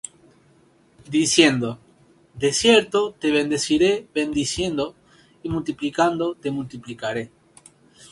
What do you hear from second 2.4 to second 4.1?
cierto te bendeciré